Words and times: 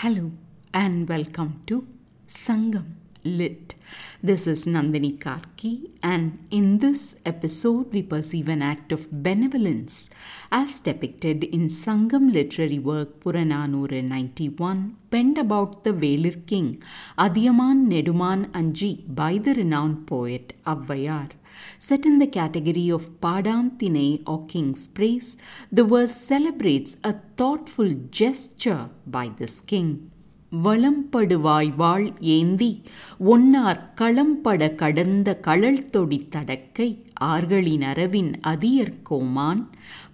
Hello 0.00 0.30
and 0.72 1.08
welcome 1.08 1.60
to 1.66 1.84
Sangam 2.28 2.84
Lit. 3.24 3.74
This 4.20 4.48
is 4.48 4.66
Nandini 4.66 5.16
Karky, 5.16 5.90
and 6.02 6.44
in 6.50 6.78
this 6.78 7.14
episode, 7.24 7.92
we 7.92 8.02
perceive 8.02 8.48
an 8.48 8.62
act 8.62 8.90
of 8.90 9.08
benevolence 9.12 10.10
as 10.50 10.80
depicted 10.80 11.44
in 11.44 11.68
Sangam 11.68 12.32
literary 12.32 12.80
work 12.80 13.20
Purananur 13.20 14.02
91, 14.02 14.96
penned 15.12 15.38
about 15.38 15.84
the 15.84 15.92
Velir 15.92 16.44
king 16.48 16.82
Adiyaman 17.16 17.86
Neduman 17.86 18.46
Anji 18.50 19.04
by 19.06 19.38
the 19.38 19.54
renowned 19.54 20.08
poet 20.08 20.52
Avvayar. 20.66 21.30
Set 21.78 22.04
in 22.04 22.18
the 22.18 22.26
category 22.26 22.88
of 22.88 23.20
Padam 23.20 23.78
Tine 23.78 24.24
or 24.26 24.46
King's 24.46 24.88
Praise, 24.88 25.38
the 25.70 25.84
verse 25.84 26.16
celebrates 26.16 26.96
a 27.04 27.14
thoughtful 27.36 27.94
gesture 28.10 28.90
by 29.06 29.28
this 29.28 29.60
king. 29.60 30.10
வளம்படுவாய் 30.52 31.74
வாழ் 31.76 32.12
ஏந்தி 32.20 32.80
ஒன்னார் 33.28 33.80
களம்பட 33.96 34.74
கடந்த 34.74 35.34
கழல் 35.36 35.90
தொடி 35.90 36.28
தடக்கை 36.36 36.88
ஆர்களின் 37.20 37.82
அரவின் 37.82 38.32
அதியர்கோமான் 38.46 39.62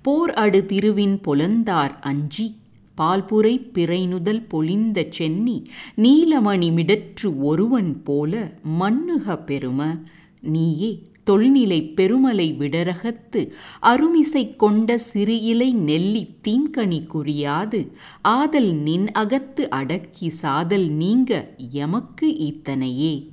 போர் 0.03 0.33
அடு 0.35 0.65
திருவின் 0.69 1.17
பொலந்தார் 1.25 1.99
அஞ்சி 2.01 2.57
பால்புரை 2.99 3.55
பிறைநுதல் 3.73 4.45
பொலிந்த 4.49 5.07
சென்னி 5.11 5.63
நீலமணி 5.97 6.71
மிடற்று 6.71 7.31
ஒருவன் 7.37 8.03
போல 8.03 8.53
மண்ணுக 8.63 9.37
பெரும 9.37 9.97
நீயே. 10.41 10.93
தொல்நிலை 11.31 11.95
பெருமலை 11.95 12.57
விடரகத்து 12.59 13.53
அருமிசை 13.83 14.57
கொண்ட 14.57 14.99
சிறு 14.99 15.41
இலை 15.41 15.73
நெல்லி 15.73 16.37
தீங்கணி 16.49 17.07
குறியாது 17.15 17.91
ஆதல் 18.23 18.73
நின் 18.75 19.11
அகத்து 19.11 19.69
அடக்கி 19.69 20.29
சாதல் 20.29 20.89
நீங்க 20.89 21.55
எமக்கு 21.73 22.37
இத்தனையே 22.37 23.33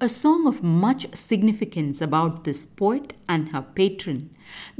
A 0.00 0.08
song 0.22 0.46
of 0.46 0.56
much 0.62 1.04
significance 1.30 2.00
about 2.00 2.44
this 2.44 2.74
poet 2.74 3.06
and 3.26 3.48
her 3.48 3.62
patron. 3.74 4.18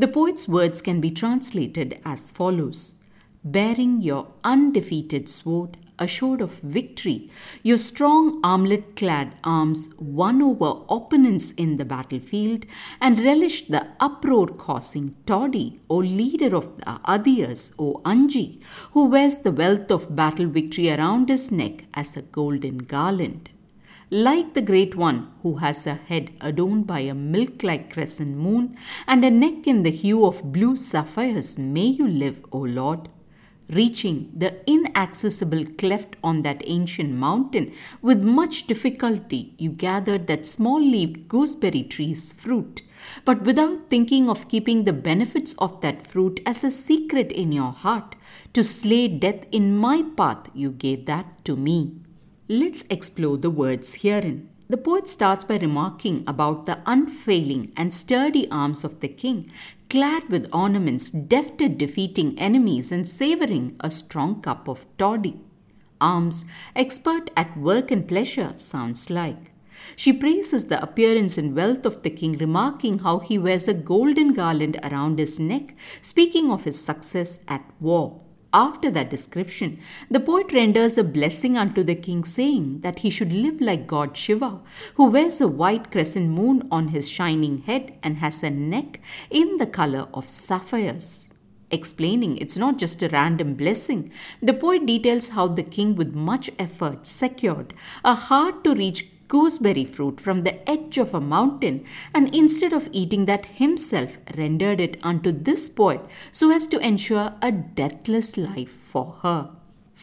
The 0.01 0.09
poet's 0.09 0.49
words 0.49 0.83
can 0.85 1.01
be 1.01 1.11
translated 1.23 1.93
as 2.03 2.33
follows 2.39 3.04
Bearing 3.47 4.01
your 4.01 4.29
undefeated 4.43 5.29
sword, 5.29 5.77
assured 5.99 6.41
of 6.41 6.61
victory, 6.61 7.31
your 7.63 7.77
strong 7.77 8.41
armlet 8.43 8.97
clad 8.97 9.35
arms 9.45 9.91
won 9.99 10.41
over 10.41 10.83
opponents 10.89 11.51
in 11.53 11.77
the 11.77 11.85
battlefield 11.85 12.65
and 13.03 13.19
relished 13.19 13.71
the 13.71 13.87
uproar 14.01 14.47
causing 14.47 15.15
toddy, 15.27 15.79
O 15.91 15.97
leader 15.97 16.57
of 16.57 16.79
the 16.79 16.85
Adiyas, 17.07 17.75
O 17.79 18.01
Anji, 18.07 18.63
who 18.93 19.09
wears 19.09 19.37
the 19.37 19.53
wealth 19.53 19.91
of 19.91 20.17
battle 20.17 20.47
victory 20.47 20.91
around 20.91 21.29
his 21.29 21.53
neck 21.53 21.85
as 21.93 22.17
a 22.17 22.23
golden 22.23 22.79
garland. 22.79 23.51
Like 24.11 24.55
the 24.55 24.63
great 24.63 24.95
one 24.97 25.31
who 25.43 25.57
has 25.57 25.87
a 25.87 25.95
head 25.95 26.31
adorned 26.41 26.87
by 26.87 27.01
a 27.01 27.15
milk 27.15 27.63
like 27.63 27.93
crescent 27.93 28.39
moon 28.39 28.75
and 29.07 29.23
a 29.23 29.31
neck 29.31 29.67
in 29.67 29.83
the 29.83 29.91
hue 29.91 30.25
of 30.25 30.51
blue 30.51 30.77
sapphires, 30.77 31.59
may 31.59 31.87
you 31.87 32.09
live, 32.09 32.43
O 32.51 32.61
Lord 32.61 33.11
reaching 33.69 34.31
the 34.37 34.69
inaccessible 34.71 35.65
cleft 35.79 36.17
on 36.23 36.43
that 36.43 36.63
ancient 36.67 37.11
mountain, 37.11 37.73
with 38.03 38.23
much 38.23 38.67
difficulty 38.67 39.55
you 39.59 39.71
gathered 39.71 40.27
that 40.27 40.47
small 40.47 40.81
leaved 40.81 41.29
gooseberry 41.29 41.83
tree's 41.83 42.33
fruit, 42.33 42.83
but 43.25 43.43
without 43.43 43.89
thinking 43.89 44.29
of 44.29 44.49
keeping 44.49 44.85
the 44.85 44.93
benefits 44.93 45.55
of 45.55 45.81
that 45.81 46.07
fruit 46.07 46.41
as 46.47 46.65
a 46.65 46.71
secret 46.71 47.33
in 47.33 47.53
your 47.53 47.73
heart. 47.73 48.17
To 48.53 48.63
slay 48.63 49.09
death 49.09 49.47
in 49.51 49.77
my 49.77 50.03
path, 50.17 50.51
you 50.55 50.71
gave 50.71 51.07
that 51.07 51.45
to 51.45 51.57
me. 51.57 52.01
Let's 52.49 52.85
explore 52.91 53.39
the 53.39 53.51
words 53.51 53.95
herein. 54.03 54.51
The 54.67 54.79
poet 54.79 55.09
starts 55.09 55.45
by 55.45 55.59
remarking 55.59 56.25
about 56.27 56.65
the 56.65 56.81
unfailing 56.87 57.71
and 57.77 57.93
sturdy 57.93 58.51
arms 58.51 58.83
of 58.83 59.01
the 59.01 59.09
king, 59.09 59.51
clad 59.91 60.31
with 60.31 60.49
ornaments, 60.55 61.11
deft 61.11 61.61
at 61.61 61.77
defeating 61.77 62.39
enemies 62.39 62.91
and 62.91 63.07
savoring 63.07 63.77
a 63.81 63.91
strong 63.91 64.41
cup 64.41 64.67
of 64.67 64.87
toddy. 64.97 65.39
Arms, 66.01 66.47
expert 66.75 67.31
at 67.37 67.57
work 67.59 67.91
and 67.91 68.09
pleasure, 68.09 68.55
sounds 68.57 69.11
like. 69.11 69.53
She 69.97 70.15
praises 70.15 70.67
the 70.67 70.83
appearance 70.83 71.37
and 71.37 71.55
wealth 71.55 71.85
of 71.85 72.03
the 72.03 72.11
king, 72.11 72.39
remarking 72.39 73.01
how 73.01 73.19
he 73.19 73.39
wears 73.39 73.69
a 73.69 73.75
golden 73.75 74.33
garland 74.33 74.79
around 74.83 75.19
his 75.19 75.39
neck, 75.39 75.77
speaking 76.01 76.51
of 76.51 76.65
his 76.65 76.83
success 76.83 77.41
at 77.49 77.65
war. 77.81 78.24
After 78.55 78.89
that 78.93 79.11
description, 79.11 79.81
the 80.09 80.21
poet 80.21 80.53
renders 80.53 80.97
a 80.97 81.03
blessing 81.03 81.59
unto 81.59 81.83
the 81.83 81.97
king, 81.97 82.23
saying 82.23 82.83
that 82.83 83.01
he 83.01 83.11
should 83.11 83.33
live 83.33 83.61
like 83.61 83.89
God 83.89 84.17
Shiva, 84.17 84.61
who 84.95 85.11
wears 85.11 85.41
a 85.41 85.49
white 85.49 85.91
crescent 85.91 86.31
moon 86.31 86.69
on 86.71 86.89
his 86.89 87.11
shining 87.11 87.63
head 87.63 87.99
and 88.01 88.19
has 88.19 88.45
a 88.45 88.51
neck 88.51 89.01
in 89.29 89.57
the 89.57 89.67
color 89.67 90.07
of 90.15 90.29
sapphires. 90.29 91.31
Explaining 91.73 92.37
it's 92.37 92.57
not 92.57 92.79
just 92.79 93.03
a 93.03 93.09
random 93.09 93.55
blessing, 93.55 94.13
the 94.41 94.55
poet 94.55 94.87
details 94.87 95.31
how 95.31 95.49
the 95.49 95.65
king, 95.65 95.97
with 95.97 96.15
much 96.15 96.49
effort, 96.57 97.07
secured 97.07 97.75
a 98.05 98.15
hard 98.15 98.63
to 98.63 98.77
reach 98.77 99.09
gooseberry 99.35 99.85
fruit 99.85 100.21
from 100.21 100.43
the 100.43 100.57
edge 100.71 100.97
of 100.97 101.13
a 101.13 101.21
mountain, 101.21 101.85
and 102.15 102.33
instead 102.33 102.73
of 102.73 102.89
eating 102.93 103.27
that 103.27 103.47
himself, 103.63 104.19
rendered 104.39 104.81
it 104.87 104.97
unto 105.03 105.33
this 105.33 105.69
poet 105.69 106.01
so 106.31 106.53
as 106.53 106.69
to 106.69 106.79
ensure 106.79 107.33
a 107.43 107.51
deathless 107.51 108.37
life 108.37 108.71
for 108.93 109.07
her. 109.23 109.51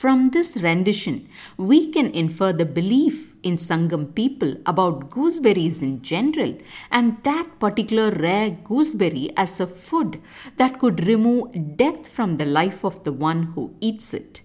From 0.02 0.32
this 0.32 0.58
rendition, 0.58 1.30
we 1.58 1.80
can 1.92 2.08
infer 2.12 2.52
the 2.52 2.66
belief 2.66 3.36
in 3.44 3.56
Sangam 3.56 4.14
people 4.16 4.56
about 4.66 5.10
gooseberries 5.10 5.82
in 5.82 6.02
general 6.02 6.58
and 6.90 7.18
that 7.24 7.60
particular 7.60 8.12
rare 8.12 8.50
gooseberry 8.50 9.32
as 9.38 9.60
a 9.60 9.68
food 9.68 10.22
that 10.58 10.80
could 10.80 11.08
remove 11.08 11.78
death 11.78 12.08
from 12.08 12.34
the 12.34 12.46
life 12.46 12.84
of 12.84 13.04
the 13.04 13.14
one 13.14 13.44
who 13.54 13.74
eats 13.80 14.14
it. 14.14 14.42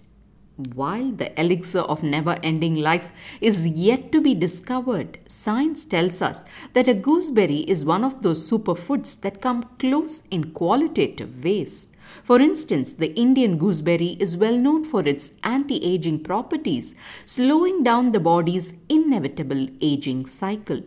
While 0.57 1.11
the 1.11 1.39
elixir 1.39 1.81
of 1.81 2.03
never 2.03 2.39
ending 2.43 2.77
life 2.77 3.13
is 3.43 3.69
yet 3.69 4.11
to 4.13 4.23
be 4.23 4.35
discovered, 4.35 5.19
science 5.29 5.85
tells 5.85 6.23
us 6.23 6.47
that 6.73 6.89
a 6.89 6.95
gooseberry 6.95 7.59
is 7.69 7.85
one 7.85 8.03
of 8.03 8.23
those 8.23 8.51
superfoods 8.51 9.21
that 9.21 9.43
come 9.43 9.65
close 9.79 10.27
in 10.31 10.53
qualitative 10.53 11.45
ways. 11.45 11.95
For 12.25 12.41
instance, 12.41 12.95
the 12.95 13.15
Indian 13.15 13.59
gooseberry 13.59 14.17
is 14.19 14.39
well 14.39 14.57
known 14.57 14.83
for 14.83 15.07
its 15.07 15.33
anti 15.45 15.77
aging 15.85 16.21
properties, 16.21 16.95
slowing 17.27 17.83
down 17.83 18.13
the 18.13 18.21
body's 18.21 18.73
inevitable 18.89 19.69
aging 19.83 20.25
cycle. 20.25 20.81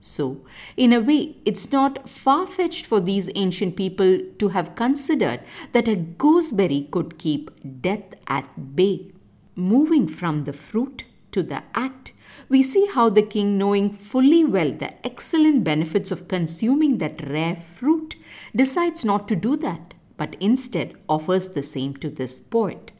So, 0.00 0.44
in 0.76 0.92
a 0.92 1.00
way, 1.00 1.36
it's 1.44 1.72
not 1.72 2.08
far 2.08 2.46
fetched 2.46 2.86
for 2.86 3.00
these 3.00 3.28
ancient 3.34 3.76
people 3.76 4.20
to 4.38 4.48
have 4.48 4.76
considered 4.76 5.40
that 5.72 5.88
a 5.88 5.96
gooseberry 5.96 6.88
could 6.90 7.18
keep 7.18 7.50
death 7.82 8.14
at 8.28 8.76
bay. 8.76 9.12
Moving 9.56 10.06
from 10.06 10.44
the 10.44 10.52
fruit 10.52 11.04
to 11.32 11.42
the 11.42 11.62
act, 11.74 12.12
we 12.48 12.62
see 12.62 12.86
how 12.92 13.08
the 13.08 13.22
king, 13.22 13.58
knowing 13.58 13.90
fully 13.90 14.44
well 14.44 14.70
the 14.70 14.94
excellent 15.04 15.64
benefits 15.64 16.10
of 16.10 16.28
consuming 16.28 16.98
that 16.98 17.28
rare 17.28 17.56
fruit, 17.56 18.16
decides 18.54 19.04
not 19.04 19.26
to 19.28 19.36
do 19.36 19.56
that, 19.56 19.94
but 20.16 20.36
instead 20.40 20.94
offers 21.08 21.48
the 21.48 21.62
same 21.62 21.94
to 21.96 22.08
this 22.08 22.38
poet. 22.38 22.92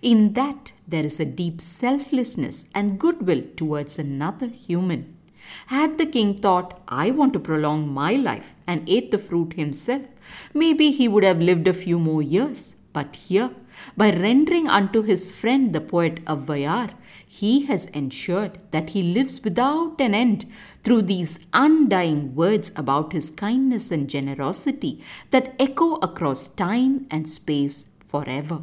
In 0.00 0.34
that, 0.34 0.72
there 0.86 1.04
is 1.04 1.18
a 1.20 1.24
deep 1.24 1.60
selflessness 1.60 2.66
and 2.74 2.98
goodwill 2.98 3.42
towards 3.56 3.98
another 3.98 4.48
human. 4.48 5.16
Had 5.66 5.98
the 5.98 6.06
king 6.06 6.36
thought, 6.36 6.80
I 6.88 7.10
want 7.10 7.32
to 7.34 7.40
prolong 7.40 7.88
my 7.88 8.14
life, 8.14 8.54
and 8.66 8.88
ate 8.88 9.10
the 9.10 9.18
fruit 9.18 9.54
himself, 9.54 10.02
maybe 10.52 10.90
he 10.90 11.08
would 11.08 11.24
have 11.24 11.40
lived 11.40 11.68
a 11.68 11.72
few 11.72 11.98
more 11.98 12.22
years. 12.22 12.76
But 12.92 13.16
here, 13.16 13.50
by 13.96 14.10
rendering 14.10 14.68
unto 14.68 15.02
his 15.02 15.30
friend 15.30 15.72
the 15.72 15.80
poet 15.80 16.24
Avvayar, 16.26 16.90
he 17.26 17.64
has 17.66 17.86
ensured 17.86 18.58
that 18.70 18.90
he 18.90 19.02
lives 19.02 19.42
without 19.42 20.00
an 20.00 20.14
end 20.14 20.44
through 20.84 21.02
these 21.02 21.40
undying 21.54 22.34
words 22.34 22.70
about 22.76 23.14
his 23.14 23.30
kindness 23.30 23.90
and 23.90 24.10
generosity 24.10 25.02
that 25.30 25.54
echo 25.58 25.94
across 25.96 26.48
time 26.48 27.06
and 27.10 27.28
space 27.28 27.90
forever. 28.06 28.62